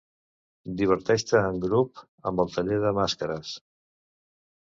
Diverteix-te 0.77 1.41
en 1.49 1.59
grup 1.65 2.01
amb 2.31 2.43
el 2.45 2.49
taller 2.57 2.81
de 2.87 2.95
màscares. 3.01 3.53